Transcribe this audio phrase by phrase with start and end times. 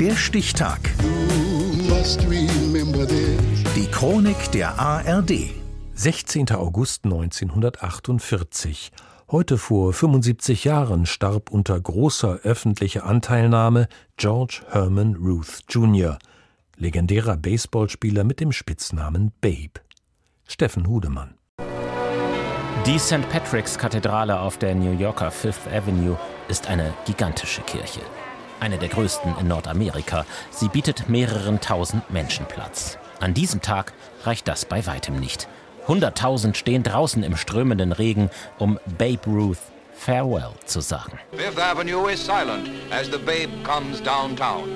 [0.00, 0.78] Der Stichtag.
[3.74, 5.32] Die Chronik der ARD.
[5.94, 6.52] 16.
[6.52, 8.92] August 1948.
[9.28, 16.18] Heute vor 75 Jahren starb unter großer öffentlicher Anteilnahme George Herman Ruth Jr.,
[16.76, 19.80] legendärer Baseballspieler mit dem Spitznamen Babe.
[20.46, 21.34] Steffen Hudemann.
[22.86, 23.28] Die St.
[23.30, 28.00] Patrick's Kathedrale auf der New Yorker Fifth Avenue ist eine gigantische Kirche.
[28.60, 30.26] Eine der größten in Nordamerika.
[30.50, 32.98] Sie bietet mehreren tausend Menschen Platz.
[33.20, 33.92] An diesem Tag
[34.24, 35.48] reicht das bei weitem nicht.
[35.86, 39.58] Hunderttausend stehen draußen im strömenden Regen, um Babe Ruth
[39.94, 41.18] Farewell zu sagen.
[41.32, 44.68] Fifth Avenue is silent as the Babe comes downtown.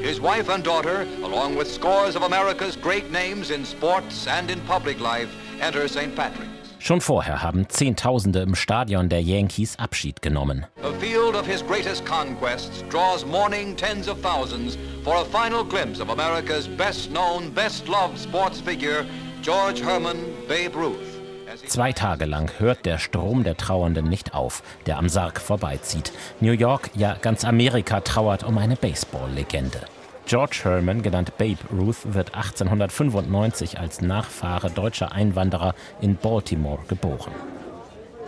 [0.00, 4.60] His wife and daughter, along with scores of America's great names in sports and in
[4.60, 5.28] public life,
[5.60, 6.14] enter St.
[6.14, 6.57] Patrick's.
[6.80, 10.66] Schon vorher haben Zehntausende im Stadion der Yankees Abschied genommen.
[10.76, 16.00] The field of his greatest conquests draws mourning tens of thousands for a final glimpse
[16.00, 19.04] of America's best known, best loved sports figure,
[19.42, 20.16] George Herman
[20.48, 21.18] Babe Ruth.
[21.66, 26.12] Zwei Tage lang hört der Strom der Trauernden nicht auf, der am Sarg vorbeizieht.
[26.40, 29.80] New York, ja ganz Amerika trauert um eine Baseball-Legende.
[30.28, 37.32] George Herman, genannt Babe Ruth, wird 1895 als Nachfahre deutscher Einwanderer in Baltimore geboren.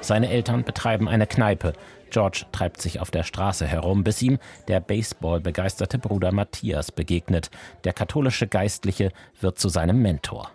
[0.00, 1.74] Seine Eltern betreiben eine Kneipe.
[2.08, 7.50] George treibt sich auf der Straße herum, bis ihm der Baseball-begeisterte Bruder Matthias begegnet.
[7.84, 10.50] Der katholische Geistliche wird zu seinem Mentor.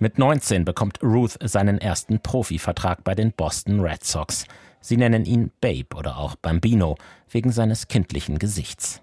[0.00, 4.46] Mit 19 bekommt Ruth seinen ersten Profivertrag bei den Boston Red Sox.
[4.80, 6.96] Sie nennen ihn Babe oder auch Bambino
[7.30, 9.00] wegen seines kindlichen Gesichts.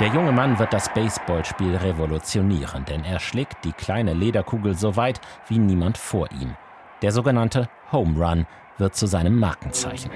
[0.00, 5.20] Der junge Mann wird das Baseballspiel revolutionieren, denn er schlägt die kleine Lederkugel so weit
[5.46, 6.56] wie niemand vor ihm.
[7.02, 10.10] Der sogenannte Home Run wird zu seinem Markenzeichen.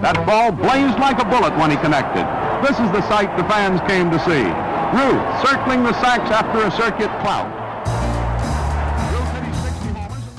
[0.00, 2.24] That ball blazed like a bullet when he connected.
[2.62, 4.46] This is the sight the fans came to see.
[4.92, 7.65] Ruth circling the sacks after a circuit clout.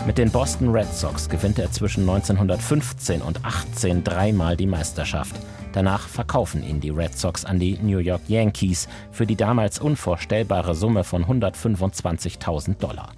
[0.08, 5.36] Mit den Boston Red Sox gewinnt er zwischen 1915 und 18 dreimal die Meisterschaft.
[5.74, 10.76] Danach verkaufen ihn die Red Sox an die New York Yankees für die damals unvorstellbare
[10.76, 13.12] Summe von 125.000 Dollar.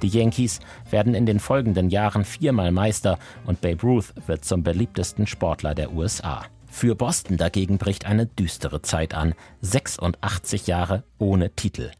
[0.00, 5.26] Die Yankees werden in den folgenden Jahren viermal Meister und Babe Ruth wird zum beliebtesten
[5.26, 6.46] Sportler der USA.
[6.66, 9.34] Für Boston dagegen bricht eine düstere Zeit an.
[9.60, 11.90] 86 Jahre ohne Titel.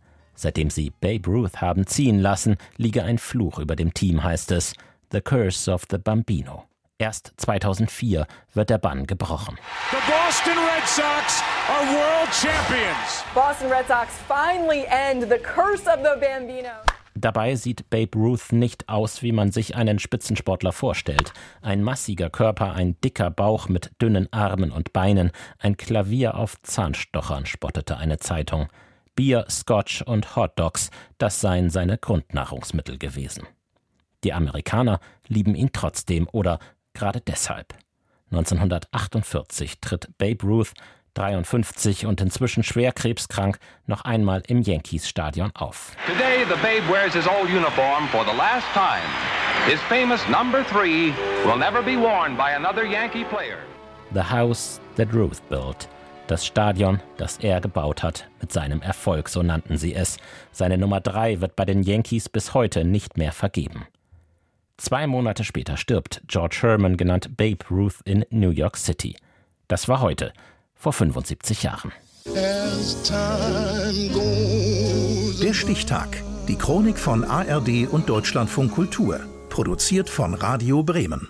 [0.43, 4.75] Seitdem sie Babe Ruth haben ziehen lassen, liege ein Fluch über dem Team, heißt es.
[5.13, 6.65] The Curse of the Bambino.
[6.99, 9.57] Erst 2004 wird der Bann gebrochen.
[9.93, 13.23] The Boston Red Sox are world champions.
[13.33, 16.71] Boston Red Sox finally end the curse of the Bambino.
[17.15, 21.33] Dabei sieht Babe Ruth nicht aus, wie man sich einen Spitzensportler vorstellt.
[21.61, 27.47] Ein massiger Körper, ein dicker Bauch mit dünnen Armen und Beinen, ein Klavier auf Zahnstochern,
[27.47, 28.67] spottete eine Zeitung.
[29.15, 33.47] Bier, Scotch und Hot Dogs, das seien seine Grundnahrungsmittel gewesen.
[34.25, 36.59] Die Amerikaner lieben ihn trotzdem oder
[36.95, 37.75] gerade deshalb.
[38.31, 40.73] 1948 tritt Babe Ruth,
[41.15, 45.95] 53 und inzwischen schwer krebskrank, noch einmal im Yankees Stadion auf.
[46.07, 49.05] Today the Babe wears his old uniform for the last time.
[49.69, 51.13] His famous number three
[51.45, 53.59] will never be worn by another Yankee player.
[54.15, 55.87] The House that Ruth built.
[56.33, 60.17] Das Stadion, das er gebaut hat, mit seinem Erfolg, so nannten sie es.
[60.51, 63.85] Seine Nummer drei wird bei den Yankees bis heute nicht mehr vergeben.
[64.79, 69.15] Zwei Monate später stirbt George Herman, genannt Babe Ruth, in New York City.
[69.69, 70.33] Das war heute,
[70.75, 71.93] vor 75 Jahren.
[75.43, 76.23] Der Stichtag.
[76.49, 79.21] Die Chronik von ARD und Deutschlandfunk Kultur.
[79.51, 81.29] Produziert von Radio Bremen.